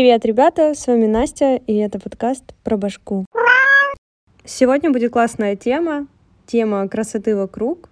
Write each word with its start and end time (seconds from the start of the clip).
Привет, 0.00 0.24
ребята, 0.24 0.72
с 0.72 0.86
вами 0.86 1.04
Настя, 1.04 1.56
и 1.56 1.74
это 1.74 2.00
подкаст 2.00 2.54
про 2.64 2.78
башку. 2.78 3.26
Сегодня 4.46 4.90
будет 4.90 5.12
классная 5.12 5.56
тема, 5.56 6.06
тема 6.46 6.88
красоты 6.88 7.36
вокруг, 7.36 7.90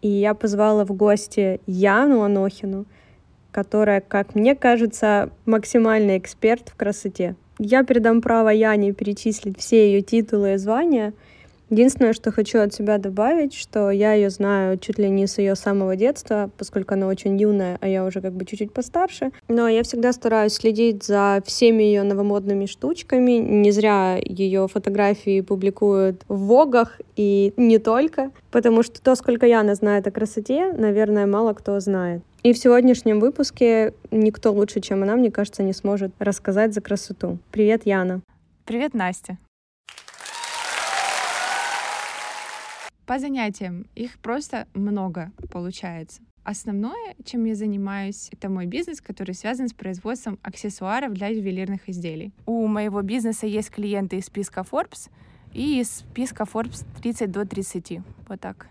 и 0.00 0.06
я 0.06 0.34
позвала 0.34 0.84
в 0.84 0.92
гости 0.92 1.60
Яну 1.66 2.22
Анохину, 2.22 2.86
которая, 3.50 4.00
как 4.00 4.36
мне 4.36 4.54
кажется, 4.54 5.30
максимальный 5.46 6.18
эксперт 6.18 6.68
в 6.68 6.76
красоте. 6.76 7.34
Я 7.58 7.82
передам 7.82 8.22
право 8.22 8.50
Яне 8.50 8.92
перечислить 8.92 9.58
все 9.58 9.90
ее 9.90 10.00
титулы 10.00 10.54
и 10.54 10.56
звания— 10.58 11.12
Единственное, 11.70 12.14
что 12.14 12.32
хочу 12.32 12.60
от 12.60 12.72
себя 12.72 12.98
добавить, 12.98 13.52
что 13.54 13.90
я 13.90 14.14
ее 14.14 14.30
знаю 14.30 14.78
чуть 14.78 14.98
ли 14.98 15.10
не 15.10 15.26
с 15.26 15.38
ее 15.38 15.54
самого 15.54 15.96
детства, 15.96 16.50
поскольку 16.56 16.94
она 16.94 17.06
очень 17.06 17.38
юная, 17.38 17.78
а 17.80 17.88
я 17.88 18.04
уже 18.04 18.20
как 18.20 18.32
бы 18.32 18.44
чуть-чуть 18.46 18.72
постарше. 18.72 19.32
Но 19.48 19.68
я 19.68 19.82
всегда 19.82 20.12
стараюсь 20.12 20.54
следить 20.54 21.04
за 21.04 21.42
всеми 21.44 21.82
ее 21.82 22.04
новомодными 22.04 22.66
штучками. 22.66 23.32
Не 23.32 23.70
зря 23.70 24.18
ее 24.22 24.66
фотографии 24.68 25.42
публикуют 25.42 26.22
в 26.28 26.46
вогах 26.46 27.00
и 27.16 27.52
не 27.56 27.78
только, 27.78 28.30
потому 28.50 28.82
что 28.82 29.02
то, 29.02 29.14
сколько 29.14 29.46
Яна 29.46 29.74
знает 29.74 30.06
о 30.06 30.10
красоте, 30.10 30.72
наверное, 30.72 31.26
мало 31.26 31.52
кто 31.52 31.78
знает. 31.80 32.22
И 32.44 32.52
в 32.52 32.58
сегодняшнем 32.58 33.20
выпуске 33.20 33.92
никто 34.10 34.52
лучше, 34.52 34.80
чем 34.80 35.02
она, 35.02 35.16
мне 35.16 35.30
кажется, 35.30 35.62
не 35.62 35.72
сможет 35.72 36.12
рассказать 36.18 36.72
за 36.72 36.80
красоту. 36.80 37.38
Привет, 37.50 37.82
Яна. 37.84 38.22
Привет, 38.64 38.94
Настя. 38.94 39.38
По 43.08 43.18
занятиям 43.18 43.86
их 43.94 44.18
просто 44.18 44.66
много 44.74 45.32
получается. 45.50 46.20
Основное, 46.44 47.14
чем 47.24 47.46
я 47.46 47.54
занимаюсь, 47.54 48.28
это 48.32 48.50
мой 48.50 48.66
бизнес, 48.66 49.00
который 49.00 49.34
связан 49.34 49.68
с 49.68 49.72
производством 49.72 50.38
аксессуаров 50.42 51.14
для 51.14 51.28
ювелирных 51.28 51.88
изделий. 51.88 52.34
У 52.44 52.66
моего 52.66 53.00
бизнеса 53.00 53.46
есть 53.46 53.70
клиенты 53.70 54.18
из 54.18 54.26
списка 54.26 54.60
Forbes 54.60 55.08
и 55.54 55.80
из 55.80 55.90
списка 55.90 56.44
Forbes 56.44 56.84
30 57.00 57.30
до 57.30 57.46
30. 57.46 58.00
Вот 58.28 58.40
так. 58.42 58.68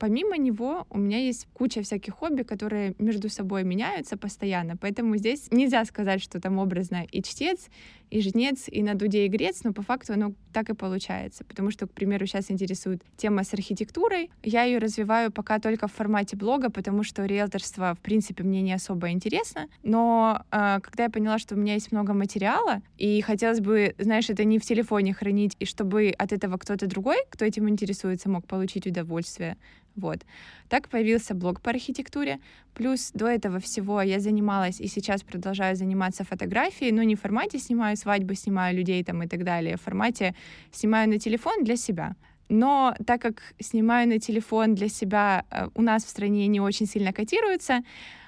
Помимо 0.00 0.38
него 0.38 0.86
у 0.88 0.96
меня 0.96 1.18
есть 1.18 1.46
куча 1.52 1.82
всяких 1.82 2.14
хобби, 2.14 2.42
которые 2.42 2.94
между 2.98 3.28
собой 3.28 3.64
меняются 3.64 4.16
постоянно, 4.16 4.78
поэтому 4.78 5.14
здесь 5.18 5.48
нельзя 5.50 5.84
сказать, 5.84 6.22
что 6.22 6.40
там 6.40 6.58
образно 6.58 7.04
и 7.12 7.22
чтец, 7.22 7.68
и 8.10 8.20
жнец, 8.20 8.64
и 8.68 8.82
на 8.82 8.94
дуде 8.94 9.26
и 9.26 9.28
грец, 9.28 9.60
но 9.64 9.72
по 9.72 9.82
факту 9.82 10.12
оно 10.12 10.32
так 10.52 10.68
и 10.68 10.74
получается, 10.74 11.44
потому 11.44 11.70
что, 11.70 11.86
к 11.86 11.92
примеру, 11.92 12.26
сейчас 12.26 12.50
интересует 12.50 13.02
тема 13.16 13.44
с 13.44 13.54
архитектурой. 13.54 14.30
Я 14.42 14.64
ее 14.64 14.78
развиваю 14.78 15.30
пока 15.30 15.58
только 15.58 15.86
в 15.86 15.92
формате 15.92 16.36
блога, 16.36 16.70
потому 16.70 17.04
что 17.04 17.24
риэлторство, 17.24 17.94
в 17.94 18.00
принципе, 18.00 18.42
мне 18.42 18.62
не 18.62 18.72
особо 18.72 19.10
интересно, 19.10 19.68
но 19.82 20.42
э, 20.50 20.78
когда 20.82 21.04
я 21.04 21.10
поняла, 21.10 21.38
что 21.38 21.54
у 21.54 21.58
меня 21.58 21.74
есть 21.74 21.92
много 21.92 22.12
материала, 22.12 22.82
и 22.98 23.20
хотелось 23.20 23.60
бы, 23.60 23.94
знаешь, 23.98 24.28
это 24.28 24.44
не 24.44 24.58
в 24.58 24.62
телефоне 24.62 25.14
хранить, 25.14 25.56
и 25.60 25.64
чтобы 25.64 26.12
от 26.18 26.32
этого 26.32 26.56
кто-то 26.56 26.86
другой, 26.86 27.18
кто 27.30 27.44
этим 27.44 27.68
интересуется, 27.68 28.28
мог 28.28 28.46
получить 28.46 28.86
удовольствие, 28.86 29.56
вот. 29.96 30.20
Так 30.68 30.88
появился 30.88 31.34
блог 31.34 31.60
по 31.60 31.70
архитектуре. 31.70 32.38
Плюс 32.74 33.10
до 33.12 33.26
этого 33.26 33.58
всего 33.58 34.00
я 34.00 34.20
занималась 34.20 34.80
и 34.80 34.86
сейчас 34.86 35.22
продолжаю 35.22 35.76
заниматься 35.76 36.24
фотографией, 36.24 36.92
но 36.92 37.02
не 37.02 37.16
в 37.16 37.20
формате 37.20 37.58
снимаю 37.58 37.96
свадьбы, 38.00 38.34
снимаю 38.34 38.76
людей 38.76 39.04
там 39.04 39.22
и 39.22 39.28
так 39.28 39.44
далее, 39.44 39.76
в 39.76 39.82
формате 39.82 40.34
снимаю 40.72 41.08
на 41.08 41.18
телефон 41.18 41.64
для 41.64 41.76
себя. 41.76 42.14
Но 42.48 42.94
так 43.06 43.22
как 43.22 43.54
снимаю 43.60 44.08
на 44.08 44.18
телефон 44.18 44.74
для 44.74 44.88
себя 44.88 45.44
э, 45.50 45.68
у 45.74 45.82
нас 45.82 46.04
в 46.04 46.08
стране 46.08 46.48
не 46.48 46.60
очень 46.60 46.86
сильно 46.86 47.12
котируется, 47.12 47.82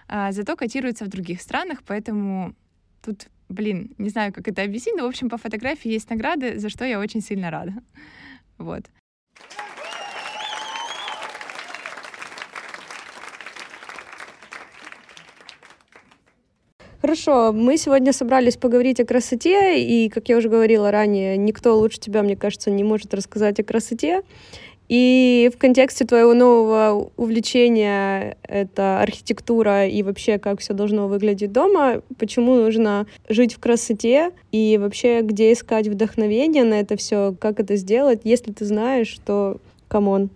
а, 0.08 0.32
зато 0.32 0.56
котируется 0.56 1.04
в 1.04 1.08
других 1.08 1.40
странах, 1.40 1.82
поэтому 1.86 2.54
тут, 3.04 3.28
блин, 3.48 3.94
не 3.98 4.10
знаю, 4.10 4.32
как 4.32 4.46
это 4.46 4.62
объяснить, 4.62 4.96
но, 4.96 5.04
в 5.04 5.08
общем, 5.08 5.28
по 5.28 5.38
фотографии 5.38 5.90
есть 5.90 6.10
награды, 6.10 6.58
за 6.58 6.68
что 6.68 6.84
я 6.84 7.00
очень 7.00 7.20
сильно 7.20 7.50
рада. 7.50 7.72
Вот. 8.58 8.84
Хорошо, 17.12 17.52
мы 17.52 17.76
сегодня 17.76 18.10
собрались 18.14 18.56
поговорить 18.56 18.98
о 18.98 19.04
красоте, 19.04 19.84
и, 19.84 20.08
как 20.08 20.30
я 20.30 20.38
уже 20.38 20.48
говорила 20.48 20.90
ранее, 20.90 21.36
никто 21.36 21.78
лучше 21.78 22.00
тебя, 22.00 22.22
мне 22.22 22.36
кажется, 22.36 22.70
не 22.70 22.84
может 22.84 23.12
рассказать 23.12 23.60
о 23.60 23.62
красоте. 23.62 24.22
И 24.88 25.50
в 25.54 25.58
контексте 25.58 26.06
твоего 26.06 26.32
нового 26.32 27.12
увлечения 27.18 28.38
это 28.44 29.02
архитектура 29.02 29.86
и 29.86 30.02
вообще 30.02 30.38
как 30.38 30.60
все 30.60 30.72
должно 30.72 31.06
выглядеть 31.06 31.52
дома, 31.52 32.00
почему 32.16 32.54
нужно 32.54 33.06
жить 33.28 33.52
в 33.52 33.60
красоте 33.60 34.30
и 34.50 34.78
вообще 34.80 35.20
где 35.20 35.52
искать 35.52 35.88
вдохновение 35.88 36.64
на 36.64 36.80
это 36.80 36.96
все, 36.96 37.36
как 37.38 37.60
это 37.60 37.76
сделать, 37.76 38.22
если 38.24 38.52
ты 38.52 38.64
знаешь, 38.64 39.08
что 39.08 39.60
come 39.86 40.11
on, 40.11 40.30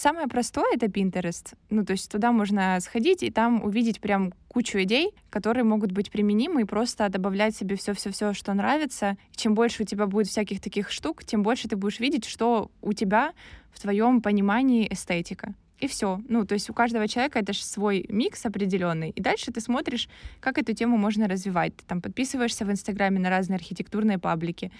Самое 0.00 0.28
простое— 0.28 0.66
это 0.76 0.86
Pinterest. 0.86 1.54
Ну, 1.70 1.84
то 1.84 1.90
есть 1.90 2.08
туда 2.08 2.30
можно 2.30 2.78
сходить 2.80 3.24
и 3.24 3.32
там 3.32 3.64
увидеть 3.64 4.00
прям 4.00 4.32
кучу 4.58 4.82
идей, 4.82 5.14
которые 5.30 5.62
могут 5.62 5.92
быть 5.92 6.10
применимы, 6.10 6.62
и 6.62 6.64
просто 6.64 7.08
добавлять 7.08 7.54
себе 7.54 7.76
все-все-все, 7.76 8.34
что 8.34 8.52
нравится. 8.54 9.16
Чем 9.36 9.54
больше 9.54 9.84
у 9.84 9.86
тебя 9.86 10.08
будет 10.08 10.26
всяких 10.26 10.60
таких 10.60 10.90
штук, 10.90 11.22
тем 11.22 11.44
больше 11.44 11.68
ты 11.68 11.76
будешь 11.76 12.00
видеть, 12.00 12.24
что 12.24 12.68
у 12.82 12.92
тебя 12.92 13.34
в 13.70 13.80
твоем 13.80 14.20
понимании 14.20 14.92
эстетика 14.92 15.54
и 15.80 15.86
все. 15.86 16.20
Ну, 16.28 16.44
то 16.44 16.54
есть 16.54 16.70
у 16.70 16.74
каждого 16.74 17.06
человека 17.06 17.38
это 17.38 17.52
же 17.52 17.62
свой 17.64 18.04
микс 18.08 18.44
определенный. 18.44 19.10
И 19.10 19.20
дальше 19.20 19.52
ты 19.52 19.60
смотришь, 19.60 20.08
как 20.40 20.58
эту 20.58 20.72
тему 20.72 20.96
можно 20.96 21.28
развивать. 21.28 21.76
Ты 21.76 21.84
там 21.86 22.00
подписываешься 22.00 22.64
в 22.64 22.70
Инстаграме 22.70 23.20
на 23.20 23.30
разные 23.30 23.56
архитектурные 23.56 24.18
паблики, 24.18 24.72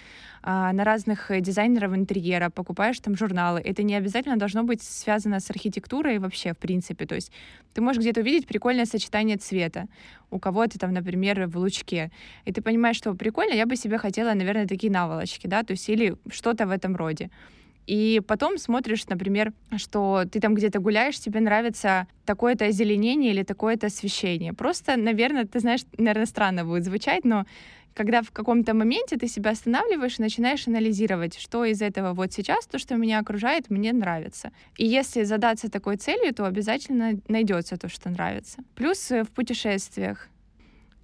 а, 0.42 0.72
на 0.72 0.84
разных 0.84 1.31
э, 1.31 1.41
дизайнеров 1.41 1.94
интерьера, 1.94 2.50
покупаешь 2.50 2.98
там 3.00 3.16
журналы. 3.16 3.60
Это 3.60 3.82
не 3.82 3.94
обязательно 3.94 4.36
должно 4.36 4.64
быть 4.64 4.82
связано 4.82 5.41
с 5.41 5.50
архитектурой 5.50 6.19
вообще, 6.19 6.53
в 6.53 6.59
принципе. 6.59 7.06
То 7.06 7.15
есть 7.15 7.32
ты 7.75 7.80
можешь 7.80 8.00
где-то 8.00 8.20
увидеть 8.20 8.47
прикольное 8.47 8.86
сочетание 8.86 9.36
цвета. 9.36 9.86
У 10.30 10.38
кого-то 10.38 10.78
там, 10.78 10.92
например, 10.92 11.47
в 11.47 11.56
лучке. 11.56 12.10
И 12.44 12.53
ты 12.53 12.60
понимаешь, 12.60 12.97
что 12.97 13.15
прикольно, 13.15 13.54
я 13.54 13.66
бы 13.66 13.76
себе 13.76 13.98
хотела, 13.98 14.34
наверное, 14.34 14.66
такие 14.66 14.92
наволочки, 14.92 15.47
да, 15.47 15.62
то 15.62 15.72
есть 15.72 15.88
или 15.88 16.16
что-то 16.30 16.66
в 16.66 16.70
этом 16.70 16.97
роде. 16.97 17.30
И 17.88 18.21
потом 18.26 18.59
смотришь, 18.59 19.06
например, 19.06 19.54
что 19.78 20.25
ты 20.31 20.41
там 20.41 20.54
где-то 20.54 20.78
гуляешь, 20.78 21.19
тебе 21.19 21.41
нравится 21.41 22.06
такое-то 22.26 22.66
озеленение 22.66 23.32
или 23.32 23.43
такое-то 23.43 23.87
освещение. 23.87 24.53
Просто, 24.53 24.99
наверное, 24.99 25.47
ты 25.47 25.59
знаешь, 25.60 25.81
наверное, 25.97 26.27
странно 26.27 26.66
будет 26.66 26.84
звучать, 26.84 27.25
но 27.25 27.47
когда 27.94 28.21
в 28.21 28.31
каком-то 28.31 28.75
моменте 28.75 29.16
ты 29.16 29.27
себя 29.27 29.53
останавливаешь 29.53 30.19
и 30.19 30.22
начинаешь 30.22 30.69
анализировать, 30.69 31.38
что 31.38 31.65
из 31.65 31.81
этого 31.81 32.12
вот 32.12 32.31
сейчас, 32.31 32.66
то, 32.66 32.78
что 32.78 32.97
меня 32.97 33.21
окружает, 33.21 33.71
мне 33.71 33.94
нравится. 33.94 34.53
И 34.77 34.87
если 34.87 35.22
задаться 35.22 35.71
такой 35.71 35.97
целью, 35.97 36.34
то 36.34 36.44
обязательно 36.44 37.19
найдется 37.27 37.78
то, 37.78 37.88
что 37.88 38.10
нравится. 38.10 38.59
Плюс 38.75 39.10
э, 39.10 39.25
в 39.25 39.31
путешествиях 39.31 40.28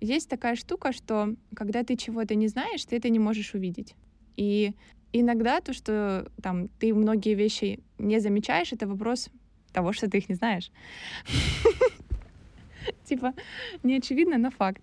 есть 0.03 0.29
такая 0.29 0.55
штука, 0.55 0.93
что 0.93 1.35
когда 1.57 1.83
ты 1.83 1.97
чего-то 1.97 2.35
не 2.35 2.49
знаешь, 2.49 2.85
ты 2.85 2.97
это 2.97 3.09
не 3.09 3.19
можешь 3.19 3.55
увидеть. 3.55 3.95
И 4.37 4.75
иногда 5.21 5.61
то, 5.61 5.73
что 5.73 6.31
там 6.43 6.69
ты 6.79 6.93
многие 6.95 7.35
вещи 7.35 7.81
не 7.99 8.21
замечаешь, 8.21 8.73
это 8.73 8.87
вопрос 8.87 9.31
того, 9.73 9.93
что 9.93 10.11
ты 10.11 10.19
их 10.19 10.29
не 10.29 10.35
знаешь. 10.35 10.71
Типа, 13.05 13.33
не 13.83 13.97
очевидно, 13.97 14.39
но 14.39 14.51
факт. 14.51 14.83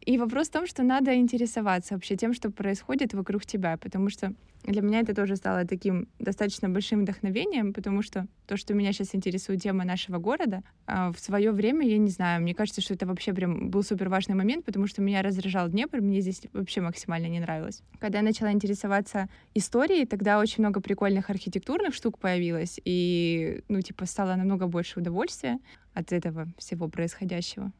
И 0.00 0.18
вопрос 0.18 0.48
в 0.48 0.52
том, 0.52 0.66
что 0.66 0.82
надо 0.82 1.14
интересоваться 1.14 1.94
вообще 1.94 2.16
тем, 2.16 2.34
что 2.34 2.50
происходит 2.50 3.14
вокруг 3.14 3.44
тебя, 3.46 3.76
потому 3.76 4.10
что 4.10 4.32
для 4.64 4.82
меня 4.82 5.00
это 5.00 5.14
тоже 5.14 5.36
стало 5.36 5.64
таким 5.64 6.08
достаточно 6.18 6.68
большим 6.68 7.02
вдохновением, 7.02 7.72
потому 7.72 8.02
что 8.02 8.26
то, 8.46 8.56
что 8.56 8.74
меня 8.74 8.92
сейчас 8.92 9.14
интересует 9.14 9.62
тема 9.62 9.84
нашего 9.84 10.18
города, 10.18 10.62
а, 10.86 11.12
в 11.12 11.20
свое 11.20 11.52
время, 11.52 11.86
я 11.86 11.98
не 11.98 12.10
знаю, 12.10 12.42
мне 12.42 12.54
кажется, 12.54 12.80
что 12.80 12.94
это 12.94 13.06
вообще 13.06 13.32
прям 13.32 13.70
был 13.70 13.82
супер 13.82 14.08
важный 14.08 14.34
момент, 14.34 14.64
потому 14.64 14.86
что 14.86 15.00
меня 15.00 15.22
раздражал 15.22 15.68
Днепр, 15.68 16.00
мне 16.00 16.20
здесь 16.20 16.42
вообще 16.52 16.80
максимально 16.80 17.26
не 17.26 17.40
нравилось. 17.40 17.82
Когда 17.98 18.18
я 18.18 18.24
начала 18.24 18.52
интересоваться 18.52 19.28
историей, 19.54 20.06
тогда 20.06 20.38
очень 20.38 20.62
много 20.62 20.80
прикольных 20.80 21.30
архитектурных 21.30 21.94
штук 21.94 22.18
появилось, 22.18 22.80
и, 22.84 23.62
ну, 23.68 23.80
типа, 23.80 24.06
стало 24.06 24.34
намного 24.34 24.66
больше 24.66 24.98
удовольствия 24.98 25.58
от 25.94 26.12
этого 26.12 26.46
всего 26.58 26.88
происходящего. 26.88 27.72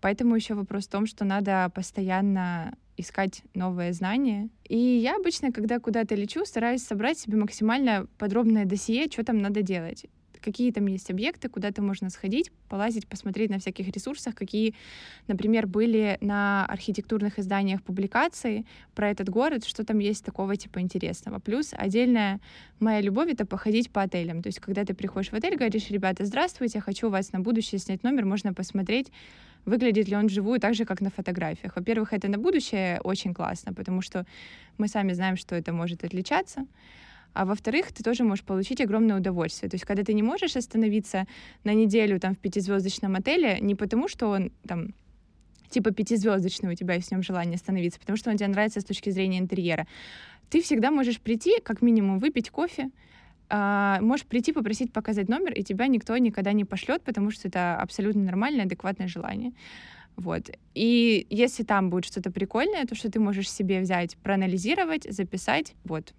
Поэтому 0.00 0.34
еще 0.34 0.54
вопрос 0.54 0.86
в 0.86 0.90
том, 0.90 1.06
что 1.06 1.24
надо 1.24 1.70
постоянно 1.74 2.74
искать 2.96 3.42
новые 3.54 3.92
знания. 3.92 4.48
И 4.68 4.76
я 4.76 5.16
обычно, 5.16 5.52
когда 5.52 5.80
куда-то 5.80 6.14
лечу, 6.14 6.44
стараюсь 6.44 6.82
собрать 6.82 7.18
себе 7.18 7.36
максимально 7.36 8.06
подробное 8.18 8.64
досье, 8.64 9.06
что 9.10 9.24
там 9.24 9.38
надо 9.38 9.62
делать. 9.62 10.06
Какие 10.44 10.70
там 10.70 10.86
есть 10.86 11.10
объекты, 11.10 11.48
куда 11.48 11.70
ты 11.70 11.82
можно 11.82 12.10
сходить, 12.10 12.52
полазить, 12.68 13.06
посмотреть 13.06 13.50
на 13.50 13.58
всяких 13.58 13.88
ресурсах, 13.88 14.34
какие, 14.34 14.74
например, 15.26 15.66
были 15.66 16.18
на 16.20 16.66
архитектурных 16.66 17.38
изданиях 17.38 17.82
публикации 17.82 18.66
про 18.94 19.10
этот 19.10 19.30
город, 19.30 19.64
что 19.64 19.84
там 19.84 19.98
есть 19.98 20.24
такого 20.24 20.56
типа 20.56 20.80
интересного. 20.80 21.38
Плюс 21.38 21.72
отдельная 21.72 22.40
моя 22.80 23.00
любовь— 23.00 23.28
это 23.32 23.46
походить 23.46 23.90
по 23.90 24.02
отелям. 24.02 24.42
То 24.42 24.48
есть 24.48 24.60
когда 24.60 24.84
ты 24.84 24.94
приходишь 24.94 25.32
в 25.32 25.34
отель, 25.34 25.56
говоришь, 25.56 25.90
ребята, 25.90 26.26
здравствуйте, 26.26 26.80
хочу 26.80 27.06
у 27.06 27.10
вас 27.10 27.32
на 27.32 27.40
будущее 27.40 27.78
снять 27.78 28.02
номер, 28.02 28.24
можно 28.26 28.52
посмотреть, 28.52 29.10
выглядит 29.64 30.08
ли 30.08 30.16
он 30.16 30.26
вживую 30.26 30.60
так 30.60 30.74
же, 30.74 30.84
как 30.84 31.00
на 31.00 31.10
фотографиях. 31.10 31.76
Во-первых, 31.76 32.12
это 32.12 32.28
на 32.28 32.38
будущее 32.38 33.00
очень 33.04 33.32
классно, 33.32 33.72
потому 33.72 34.02
что 34.02 34.26
мы 34.78 34.88
сами 34.88 35.14
знаем, 35.14 35.36
что 35.36 35.54
это 35.54 35.72
может 35.72 36.04
отличаться. 36.04 36.66
А 37.34 37.44
во-вторых, 37.44 37.92
ты 37.92 38.02
тоже 38.02 38.24
можешь 38.24 38.44
получить 38.44 38.80
огромное 38.80 39.18
удовольствие. 39.18 39.68
То 39.68 39.74
есть, 39.74 39.84
когда 39.84 40.04
ты 40.04 40.14
не 40.14 40.22
можешь 40.22 40.56
остановиться 40.56 41.26
на 41.64 41.74
неделю 41.74 42.18
там 42.20 42.34
в 42.34 42.38
пятизвездочном 42.38 43.16
отеле, 43.16 43.58
не 43.60 43.74
потому 43.74 44.08
что 44.08 44.28
он 44.28 44.52
там 44.66 44.94
типа 45.68 45.90
пятизвездочный, 45.90 46.72
у 46.72 46.74
тебя 46.76 46.94
есть 46.94 47.08
в 47.08 47.12
нем 47.12 47.22
желание 47.22 47.56
остановиться, 47.56 47.98
потому 47.98 48.16
что 48.16 48.30
он 48.30 48.36
тебе 48.36 48.48
нравится 48.48 48.80
с 48.80 48.84
точки 48.84 49.10
зрения 49.10 49.38
интерьера. 49.38 49.86
Ты 50.48 50.62
всегда 50.62 50.92
можешь 50.92 51.20
прийти, 51.20 51.60
как 51.60 51.82
минимум, 51.82 52.20
выпить 52.20 52.50
кофе, 52.50 52.90
а, 53.48 53.98
можешь 54.00 54.26
прийти, 54.26 54.52
попросить 54.52 54.92
показать 54.92 55.28
номер, 55.28 55.52
и 55.52 55.64
тебя 55.64 55.88
никто 55.88 56.16
никогда 56.16 56.52
не 56.52 56.64
пошлет, 56.64 57.02
потому 57.02 57.32
что 57.32 57.48
это 57.48 57.76
абсолютно 57.76 58.22
нормальное, 58.22 58.64
адекватное 58.64 59.08
желание. 59.08 59.52
Вот. 60.16 60.50
И 60.74 61.26
если 61.28 61.64
там 61.64 61.90
будет 61.90 62.04
что-то 62.04 62.30
прикольное, 62.30 62.84
то 62.84 62.94
что 62.94 63.10
ты 63.10 63.18
можешь 63.18 63.50
себе 63.50 63.80
взять, 63.80 64.16
проанализировать, 64.18 65.04
записать, 65.10 65.74
вот. 65.84 66.14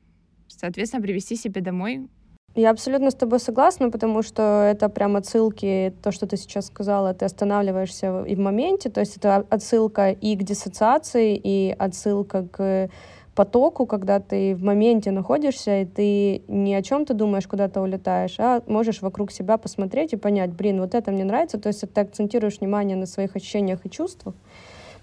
Соответственно, 0.47 1.01
привести 1.01 1.35
себе 1.35 1.61
домой. 1.61 2.07
Я 2.55 2.69
абсолютно 2.69 3.11
с 3.11 3.15
тобой 3.15 3.41
согласна, 3.41 3.91
потому 3.91 4.23
что 4.23 4.69
это 4.71 4.87
прям 4.87 5.17
отсылки, 5.17 5.93
то, 6.01 6.11
что 6.11 6.25
ты 6.25 6.37
сейчас 6.37 6.67
сказала, 6.67 7.13
ты 7.13 7.25
останавливаешься 7.25 8.23
и 8.23 8.33
в 8.33 8.39
моменте, 8.39 8.89
то 8.89 9.01
есть 9.01 9.17
это 9.17 9.45
отсылка 9.49 10.11
и 10.11 10.37
к 10.37 10.43
диссоциации, 10.43 11.35
и 11.35 11.75
отсылка 11.77 12.47
к 12.49 12.89
потоку, 13.35 13.85
когда 13.85 14.21
ты 14.21 14.55
в 14.55 14.63
моменте 14.63 15.11
находишься, 15.11 15.81
и 15.81 15.85
ты 15.85 16.43
не 16.47 16.73
о 16.75 16.81
чем 16.81 17.05
ты 17.05 17.13
думаешь, 17.13 17.45
куда 17.45 17.67
ты 17.67 17.81
улетаешь, 17.81 18.35
а 18.39 18.63
можешь 18.67 19.01
вокруг 19.01 19.31
себя 19.31 19.57
посмотреть 19.57 20.13
и 20.13 20.15
понять, 20.15 20.51
блин, 20.53 20.79
вот 20.79 20.95
это 20.95 21.11
мне 21.11 21.25
нравится, 21.25 21.59
то 21.59 21.67
есть 21.67 21.81
ты 21.93 22.01
акцентируешь 22.01 22.59
внимание 22.59 22.95
на 22.95 23.05
своих 23.05 23.35
ощущениях 23.35 23.85
и 23.85 23.89
чувствах. 23.89 24.33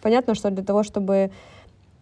Понятно, 0.00 0.35
что 0.35 0.50
для 0.50 0.65
того, 0.65 0.83
чтобы 0.83 1.31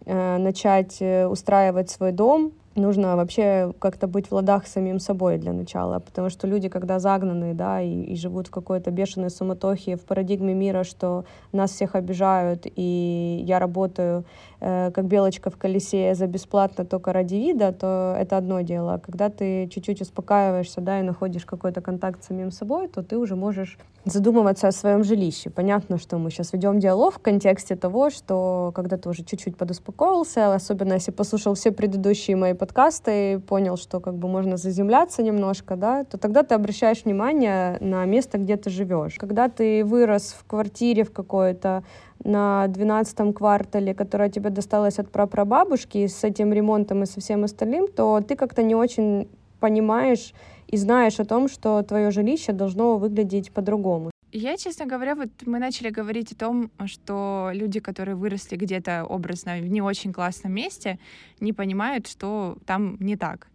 э, 0.05 0.37
начать 0.37 1.01
э, 1.01 1.27
устраивать 1.27 1.89
свой 1.89 2.13
дом, 2.13 2.53
нужно 2.75 3.15
вообще 3.15 3.73
как-то 3.79 4.07
быть 4.07 4.27
в 4.27 4.33
ладах 4.33 4.67
с 4.67 4.71
самим 4.71 4.99
собой 4.99 5.37
для 5.37 5.53
начала, 5.53 5.99
потому 5.99 6.29
что 6.29 6.47
люди, 6.47 6.69
когда 6.69 6.99
загнаны, 6.99 7.53
да, 7.53 7.81
и, 7.81 8.03
и 8.03 8.15
живут 8.15 8.47
в 8.47 8.51
какой-то 8.51 8.91
бешеной 8.91 9.29
суматохе, 9.29 9.95
в 9.95 10.01
парадигме 10.01 10.53
мира, 10.53 10.83
что 10.83 11.25
нас 11.51 11.71
всех 11.71 11.95
обижают, 11.95 12.65
и 12.65 13.43
я 13.45 13.59
работаю 13.59 14.23
э, 14.59 14.91
как 14.91 15.05
белочка 15.05 15.49
в 15.49 15.57
колесе 15.57 16.15
за 16.15 16.27
бесплатно 16.27 16.85
только 16.85 17.13
ради 17.13 17.35
вида, 17.35 17.71
то 17.73 18.15
это 18.17 18.37
одно 18.37 18.61
дело. 18.61 18.93
А 18.95 18.99
когда 18.99 19.29
ты 19.29 19.67
чуть-чуть 19.67 20.01
успокаиваешься, 20.01 20.81
да, 20.81 20.99
и 20.99 21.03
находишь 21.03 21.45
какой-то 21.45 21.81
контакт 21.81 22.23
с 22.23 22.27
самим 22.27 22.51
собой, 22.51 22.87
то 22.87 23.03
ты 23.03 23.17
уже 23.17 23.35
можешь 23.35 23.77
задумываться 24.05 24.67
о 24.67 24.71
своем 24.71 25.03
жилище. 25.03 25.49
Понятно, 25.49 25.97
что 25.97 26.17
мы 26.17 26.31
сейчас 26.31 26.53
ведем 26.53 26.79
диалог 26.79 27.15
в 27.15 27.19
контексте 27.19 27.75
того, 27.75 28.09
что 28.09 28.71
когда 28.75 28.97
ты 28.97 29.09
уже 29.09 29.23
чуть-чуть 29.23 29.57
подуспокоился, 29.57 30.53
особенно 30.53 30.93
если 30.93 31.11
послушал 31.11 31.53
все 31.53 31.71
предыдущие 31.71 32.35
мои 32.35 32.53
подкасты 32.61 33.33
и 33.33 33.37
понял, 33.39 33.75
что 33.75 33.99
как 33.99 34.13
бы 34.13 34.27
можно 34.27 34.55
заземляться 34.55 35.23
немножко, 35.23 35.75
да, 35.75 36.03
то 36.03 36.19
тогда 36.19 36.43
ты 36.43 36.53
обращаешь 36.53 37.03
внимание 37.05 37.79
на 37.79 38.05
место, 38.05 38.37
где 38.37 38.55
ты 38.55 38.69
живешь. 38.69 39.15
Когда 39.15 39.49
ты 39.49 39.83
вырос 39.83 40.35
в 40.39 40.45
квартире 40.45 41.03
в 41.03 41.11
какой-то 41.11 41.83
на 42.23 42.67
12 42.67 43.33
квартале, 43.35 43.95
которая 43.95 44.29
тебе 44.29 44.51
досталась 44.51 44.99
от 44.99 45.09
прапрабабушки 45.09 46.05
с 46.05 46.23
этим 46.23 46.53
ремонтом 46.53 47.01
и 47.01 47.07
со 47.07 47.19
всем 47.19 47.45
остальным, 47.45 47.87
то 47.87 48.21
ты 48.21 48.35
как-то 48.35 48.61
не 48.61 48.75
очень 48.75 49.27
понимаешь 49.59 50.31
и 50.67 50.77
знаешь 50.77 51.19
о 51.19 51.25
том, 51.25 51.49
что 51.49 51.81
твое 51.81 52.11
жилище 52.11 52.51
должно 52.51 52.97
выглядеть 52.97 53.51
по-другому. 53.51 54.11
Я, 54.33 54.55
честно 54.55 54.85
говоря, 54.85 55.15
вот 55.15 55.29
мы 55.45 55.59
начали 55.59 55.89
говорить 55.89 56.31
о 56.31 56.35
том, 56.35 56.71
что 56.85 57.51
люди, 57.53 57.81
которые 57.81 58.15
выросли 58.15 58.55
где-то 58.55 59.03
образно 59.03 59.57
в 59.57 59.67
не 59.67 59.81
очень 59.81 60.13
классном 60.13 60.53
месте, 60.53 60.99
не 61.41 61.51
понимают, 61.51 62.07
что 62.07 62.57
там 62.65 62.95
не 63.01 63.17
так. 63.17 63.47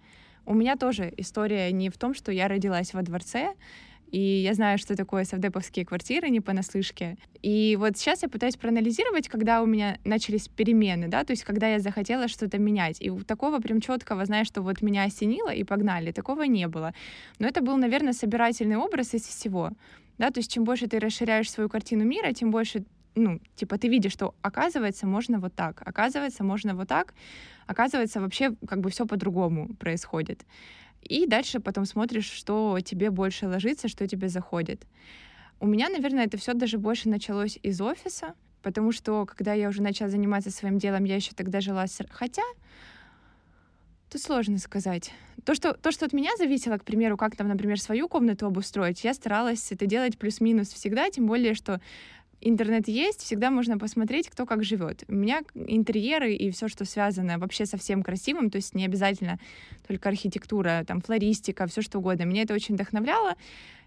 У 0.45 0.53
меня 0.53 0.77
тоже 0.77 1.13
история 1.17 1.73
не 1.73 1.89
в 1.89 1.97
том, 1.97 2.15
что 2.15 2.31
я 2.31 2.47
родилась 2.47 2.93
во 2.93 3.01
дворце, 3.01 3.55
и 4.13 4.21
я 4.21 4.53
знаю, 4.53 4.79
что 4.79 4.95
такое 4.97 5.25
совдеповские 5.25 5.87
квартиры, 5.87 6.29
не 6.29 6.41
понаслышке. 6.41 7.17
И 7.41 7.77
вот 7.81 7.97
сейчас 7.97 8.23
я 8.23 8.29
пытаюсь 8.29 8.57
проанализировать, 8.57 9.29
когда 9.29 9.63
у 9.63 9.67
меня 9.67 9.99
начались 10.05 10.47
перемены, 10.47 11.09
да, 11.09 11.25
то 11.25 11.33
есть 11.33 11.45
когда 11.45 11.69
я 11.69 11.81
захотела 11.81 12.29
что-то 12.29 12.59
менять. 12.59 13.01
И 13.01 13.11
такого 13.25 13.61
прям 13.61 13.81
четкого, 13.81 14.27
знаешь, 14.27 14.47
что 14.47 14.61
вот 14.61 14.83
меня 14.83 15.05
осенило 15.05 15.53
и 15.53 15.65
погнали, 15.65 16.13
такого 16.13 16.43
не 16.43 16.69
было. 16.69 16.93
Но 17.39 17.49
это 17.49 17.63
был, 17.63 17.77
наверное, 17.79 18.13
собирательный 18.13 18.77
образ 18.77 19.15
из 19.15 19.23
всего. 19.23 19.73
Да, 20.19 20.31
то 20.31 20.41
есть 20.41 20.51
чем 20.51 20.65
больше 20.65 20.87
ты 20.87 20.99
расширяешь 20.99 21.51
свою 21.51 21.69
картину 21.69 22.05
мира, 22.05 22.33
тем 22.33 22.51
больше 22.51 22.85
ну, 23.17 23.41
типа, 23.55 23.79
ты 23.79 23.89
видишь, 23.89 24.13
что 24.13 24.35
оказывается, 24.43 25.07
можно 25.07 25.41
вот 25.41 25.55
так, 25.55 25.83
оказывается, 25.87 26.45
можно 26.45 26.75
вот 26.75 26.89
так, 26.89 27.15
оказывается, 27.67 28.21
вообще 28.21 28.55
как 28.69 28.81
бы 28.81 28.91
все 28.91 29.07
по-другому 29.07 29.75
происходит. 29.77 30.45
И 31.03 31.27
дальше 31.27 31.61
потом 31.61 31.87
смотришь, 31.87 32.31
что 32.31 32.79
тебе 32.85 33.11
больше 33.11 33.49
ложится, 33.49 33.89
что 33.89 34.07
тебе 34.07 34.29
заходит. 34.29 34.87
У 35.61 35.67
меня, 35.67 35.89
наверное, 35.89 36.27
это 36.27 36.37
все 36.37 36.53
даже 36.53 36.79
больше 36.79 37.09
началось 37.09 37.59
из 37.63 37.81
офиса, 37.81 38.35
потому 38.63 38.93
что 38.93 39.25
когда 39.25 39.55
я 39.55 39.69
уже 39.69 39.81
начала 39.81 40.11
заниматься 40.11 40.51
своим 40.51 40.79
делом, 40.79 41.05
я 41.05 41.17
еще 41.17 41.33
тогда 41.33 41.61
жила 41.61 41.87
с... 41.87 42.05
Хотя, 42.11 42.43
тут 44.11 44.23
сложно 44.23 44.59
сказать. 44.59 45.13
То 45.45 45.55
что, 45.55 45.75
то, 45.75 45.93
что 45.93 46.07
от 46.07 46.13
меня 46.13 46.31
зависело, 46.37 46.79
к 46.79 46.85
примеру, 46.85 47.17
как 47.17 47.37
там, 47.37 47.49
например, 47.49 47.81
свою 47.81 48.09
комнату 48.09 48.47
обустроить, 48.47 49.05
я 49.05 49.15
старалась 49.15 49.71
это 49.71 49.87
делать 49.87 50.19
плюс-минус 50.19 50.69
всегда, 50.69 51.11
тем 51.11 51.27
более, 51.27 51.55
что 51.55 51.81
интернет 52.41 52.89
есть, 52.89 53.21
всегда 53.21 53.51
можно 53.51 53.79
посмотреть, 53.79 54.29
кто 54.29 54.47
как 54.47 54.63
живет. 54.65 55.05
У 55.09 55.15
меня 55.15 55.43
интерьеры 55.55 56.35
и 56.35 56.51
все, 56.51 56.69
что 56.69 56.85
связано 56.85 57.39
вообще 57.39 57.67
со 57.67 57.77
всем 57.77 58.03
красивым, 58.03 58.51
то 58.51 58.57
есть 58.57 58.75
не 58.75 58.85
обязательно 58.85 59.39
только 59.87 60.09
архитектура, 60.09 60.85
там, 60.87 61.01
флористика, 61.01 61.67
все 61.67 61.83
что 61.83 61.99
угодно. 61.99 62.25
Меня 62.25 62.43
это 62.43 62.55
очень 62.55 62.75
вдохновляло. 62.75 63.35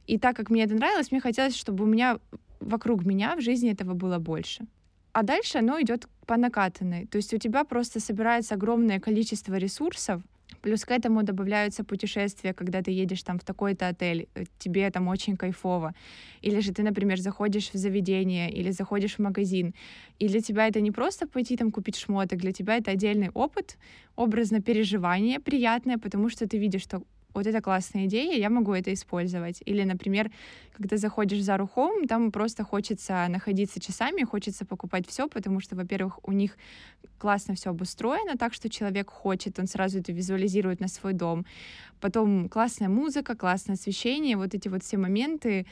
И 0.07 0.18
так 0.18 0.36
как 0.36 0.50
мне 0.50 0.63
это 0.63 0.74
нравилось, 0.74 1.12
мне 1.12 1.22
хотелось, 1.22 1.56
чтобы 1.56 1.83
у 1.83 1.88
меня 1.88 2.19
вокруг 2.60 3.06
меня 3.06 3.36
в 3.36 3.42
жизни 3.42 3.72
этого 3.72 3.94
было 3.94 4.18
больше. 4.18 4.65
А 5.12 5.24
дальше 5.24 5.58
оно 5.60 5.82
идет 5.82 6.08
по 6.26 6.38
накатанной. 6.38 7.08
То 7.08 7.18
есть 7.18 7.34
у 7.34 7.38
тебя 7.38 7.64
просто 7.64 8.00
собирается 8.00 8.56
огромное 8.56 9.00
количество 9.00 9.56
ресурсов, 9.56 10.22
Плюс 10.62 10.84
к 10.84 10.92
этому 10.92 11.24
добавляются 11.24 11.84
путешествия, 11.84 12.54
когда 12.54 12.82
ты 12.82 12.92
едешь 12.92 13.24
там 13.24 13.38
в 13.38 13.44
такой-то 13.44 13.88
отель, 13.88 14.28
э, 14.36 14.44
тебе 14.58 14.90
там 14.92 15.08
очень 15.08 15.38
кайфово. 15.38 15.94
Или 16.42 16.60
же 16.60 16.74
ты, 16.74 16.84
например, 16.84 17.20
заходишь 17.20 17.72
в 17.74 17.78
заведение 17.78 18.52
или 18.52 18.72
заходишь 18.72 19.16
в 19.16 19.20
магазин. 19.20 19.74
И 20.20 20.28
для 20.28 20.42
тебя 20.42 20.68
это 20.68 20.82
не 20.82 20.92
просто 20.92 21.28
пойти 21.28 21.56
там 21.56 21.72
купить 21.72 21.96
шмоток, 21.96 22.39
для 22.39 22.51
тебя 22.51 22.78
это 22.78 22.92
отдельный 22.92 23.30
опыт, 23.34 23.78
образно 24.16 24.62
переживание 24.62 25.39
приятное, 25.39 25.98
потому 25.98 26.30
что 26.30 26.46
ты 26.48 26.58
видишь, 26.58 26.84
что 26.84 27.01
вот 27.33 27.48
это 27.48 27.62
классная 27.62 28.05
идея, 28.05 28.38
я 28.38 28.50
могу 28.50 28.74
это 28.74 28.91
использовать. 28.93 29.62
Или, 29.65 29.83
например, 29.83 30.31
когда 30.74 30.98
заходишь 30.98 31.39
в 31.39 31.48
Zara 31.48 31.67
Home, 31.75 32.07
там 32.07 32.31
просто 32.31 32.63
хочется 32.63 33.27
находиться 33.29 33.79
часами, 33.79 34.24
хочется 34.24 34.65
покупать 34.65 35.07
все, 35.07 35.27
потому 35.27 35.59
что, 35.59 35.75
во-первых, 35.75 36.19
у 36.27 36.31
них 36.31 36.57
классно 37.17 37.53
все 37.53 37.69
обустроено, 37.69 38.36
так 38.38 38.53
что 38.53 38.69
человек 38.69 39.09
хочет, 39.09 39.59
он 39.59 39.67
сразу 39.67 40.00
это 40.00 40.12
визуализирует 40.12 40.79
на 40.79 40.88
свой 40.88 41.13
дом. 41.13 41.45
Потом 42.01 42.50
классная 42.50 42.89
музыка, 42.89 43.36
классное 43.36 43.75
освещение, 43.75 44.38
вот 44.38 44.53
эти 44.55 44.67
вот 44.69 44.83
все 44.83 44.98
моменты. 44.98 45.65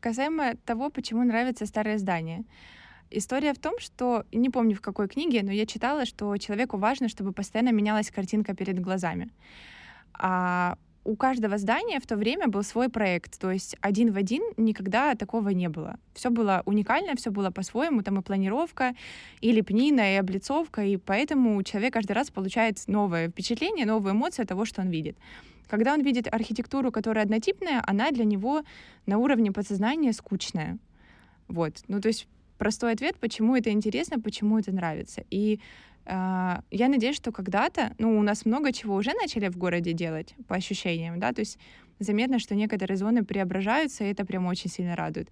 Касаемо 0.00 0.54
того, 0.64 0.90
почему 0.90 1.24
нравится 1.24 1.66
старое 1.66 1.98
здание. 1.98 2.44
История 3.14 3.52
в 3.52 3.58
том, 3.58 3.78
что, 3.78 4.24
не 4.32 4.48
помню 4.48 4.74
в 4.74 4.80
какой 4.80 5.06
книге, 5.06 5.42
но 5.42 5.52
я 5.52 5.66
читала, 5.66 6.06
что 6.06 6.34
человеку 6.38 6.78
важно, 6.78 7.08
чтобы 7.08 7.32
постоянно 7.32 7.70
менялась 7.70 8.10
картинка 8.10 8.54
перед 8.54 8.80
глазами. 8.80 9.28
А 10.14 10.76
у 11.04 11.16
каждого 11.16 11.58
здания 11.58 11.98
в 11.98 12.06
то 12.06 12.16
время 12.16 12.46
был 12.48 12.62
свой 12.62 12.88
проект, 12.88 13.38
то 13.40 13.50
есть 13.50 13.76
один 13.80 14.12
в 14.12 14.16
один 14.16 14.42
никогда 14.56 15.14
такого 15.14 15.48
не 15.48 15.68
было. 15.68 15.98
Все 16.14 16.30
было 16.30 16.62
уникально, 16.64 17.16
все 17.16 17.30
было 17.30 17.50
по-своему, 17.50 18.02
там 18.02 18.20
и 18.20 18.22
планировка, 18.22 18.94
и 19.40 19.50
лепнина, 19.52 20.14
и 20.14 20.16
облицовка, 20.16 20.84
и 20.84 20.96
поэтому 20.96 21.60
человек 21.64 21.94
каждый 21.94 22.12
раз 22.12 22.30
получает 22.30 22.86
новое 22.86 23.28
впечатление, 23.28 23.84
новые 23.84 24.12
эмоции 24.12 24.42
от 24.42 24.48
того, 24.48 24.64
что 24.64 24.82
он 24.82 24.90
видит. 24.90 25.16
Когда 25.68 25.94
он 25.94 26.02
видит 26.02 26.32
архитектуру, 26.32 26.92
которая 26.92 27.24
однотипная, 27.24 27.82
она 27.86 28.10
для 28.10 28.24
него 28.24 28.62
на 29.06 29.18
уровне 29.18 29.50
подсознания 29.50 30.12
скучная. 30.12 30.78
Вот. 31.48 31.82
Ну, 31.88 32.00
то 32.00 32.08
есть 32.08 32.28
простой 32.58 32.92
ответ, 32.92 33.16
почему 33.18 33.56
это 33.56 33.70
интересно, 33.70 34.20
почему 34.20 34.58
это 34.58 34.70
нравится. 34.70 35.24
И 35.30 35.60
я 36.06 36.88
надеюсь, 36.88 37.16
что 37.16 37.32
когда-то, 37.32 37.94
ну, 37.98 38.18
у 38.18 38.22
нас 38.22 38.44
много 38.44 38.72
чего 38.72 38.94
уже 38.94 39.12
начали 39.14 39.48
в 39.48 39.56
городе 39.56 39.92
делать, 39.92 40.34
по 40.48 40.56
ощущениям, 40.56 41.20
да, 41.20 41.32
то 41.32 41.40
есть 41.40 41.58
заметно, 42.00 42.38
что 42.38 42.54
некоторые 42.54 42.96
зоны 42.96 43.24
преображаются, 43.24 44.04
и 44.04 44.08
это 44.08 44.24
прям 44.24 44.46
очень 44.46 44.70
сильно 44.70 44.96
радует. 44.96 45.28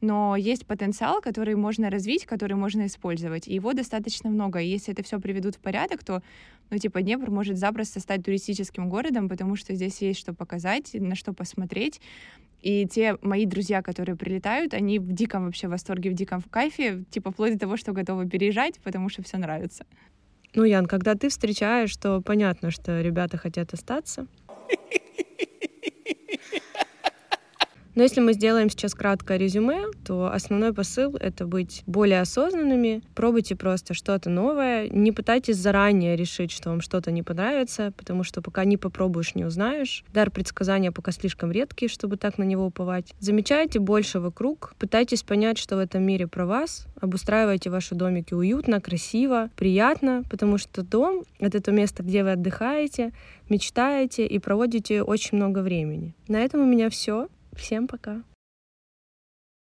Но 0.00 0.36
есть 0.36 0.66
потенциал, 0.66 1.20
который 1.20 1.54
можно 1.54 1.90
развить, 1.90 2.26
который 2.26 2.54
можно 2.54 2.86
использовать, 2.86 3.48
и 3.48 3.54
его 3.54 3.72
достаточно 3.72 4.30
много. 4.30 4.60
И 4.60 4.68
если 4.68 4.92
это 4.92 5.02
все 5.02 5.20
приведут 5.20 5.56
в 5.56 5.60
порядок, 5.60 6.04
то, 6.04 6.22
ну, 6.70 6.78
типа, 6.78 7.02
Днепр 7.02 7.30
может 7.30 7.56
запросто 7.56 8.00
стать 8.00 8.24
туристическим 8.24 8.88
городом, 8.88 9.28
потому 9.28 9.56
что 9.56 9.74
здесь 9.74 10.00
есть 10.02 10.20
что 10.20 10.34
показать, 10.34 10.94
на 10.94 11.14
что 11.14 11.32
посмотреть. 11.32 12.00
И 12.62 12.86
те 12.86 13.16
мои 13.22 13.44
друзья, 13.44 13.82
которые 13.82 14.16
прилетают, 14.16 14.72
они 14.72 14.98
в 15.00 15.12
диком 15.12 15.46
вообще 15.46 15.66
восторге, 15.66 16.10
в 16.10 16.14
диком 16.14 16.40
в 16.40 16.48
кайфе, 16.48 17.04
типа 17.10 17.32
вплоть 17.32 17.54
до 17.54 17.58
того, 17.58 17.76
что 17.76 17.92
готовы 17.92 18.28
переезжать, 18.28 18.78
потому 18.84 19.08
что 19.08 19.22
все 19.22 19.36
нравится. 19.36 19.84
Ну, 20.54 20.64
Ян, 20.64 20.86
когда 20.86 21.14
ты 21.14 21.28
встречаешь, 21.28 21.96
то 21.96 22.20
понятно, 22.20 22.70
что 22.70 23.00
ребята 23.00 23.36
хотят 23.36 23.72
остаться. 23.72 24.26
Но 27.94 28.02
если 28.02 28.20
мы 28.20 28.32
сделаем 28.32 28.70
сейчас 28.70 28.94
краткое 28.94 29.36
резюме, 29.36 29.84
то 30.04 30.32
основной 30.32 30.72
посыл— 30.72 31.16
это 31.20 31.46
быть 31.46 31.82
более 31.86 32.20
осознанными, 32.20 33.02
пробуйте 33.14 33.54
просто 33.54 33.92
что-то 33.92 34.30
новое, 34.30 34.88
не 34.88 35.12
пытайтесь 35.12 35.56
заранее 35.56 36.16
решить, 36.16 36.50
что 36.52 36.70
вам 36.70 36.80
что-то 36.80 37.10
не 37.10 37.22
понравится, 37.22 37.92
потому 37.96 38.24
что 38.24 38.40
пока 38.40 38.64
не 38.64 38.78
попробуешь, 38.78 39.34
не 39.34 39.44
узнаешь. 39.44 40.04
Дар 40.12 40.30
предсказания 40.30 40.90
пока 40.90 41.12
слишком 41.12 41.52
редкий, 41.52 41.88
чтобы 41.88 42.16
так 42.16 42.38
на 42.38 42.44
него 42.44 42.64
уповать. 42.64 43.12
Замечайте 43.20 43.78
больше 43.78 44.20
вокруг, 44.20 44.74
пытайтесь 44.78 45.22
понять, 45.22 45.58
что 45.58 45.76
в 45.76 45.78
этом 45.78 46.02
мире 46.02 46.26
про 46.26 46.46
вас, 46.46 46.86
обустраивайте 47.00 47.68
ваши 47.68 47.94
домики 47.94 48.32
уютно, 48.32 48.80
красиво, 48.80 49.50
приятно, 49.56 50.22
потому 50.30 50.56
что 50.56 50.82
дом— 50.82 51.24
это 51.38 51.60
то 51.60 51.72
место, 51.72 52.02
где 52.02 52.24
вы 52.24 52.32
отдыхаете, 52.32 53.12
мечтаете 53.50 54.26
и 54.26 54.38
проводите 54.38 55.02
очень 55.02 55.36
много 55.36 55.58
времени. 55.58 56.14
На 56.28 56.40
этом 56.40 56.62
у 56.62 56.64
меня 56.66 56.88
все. 56.88 57.28
Всем 57.56 57.86
пока! 57.86 58.22